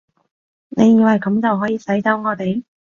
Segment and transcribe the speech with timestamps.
[0.69, 2.63] 你以為噉就可以使走我哋？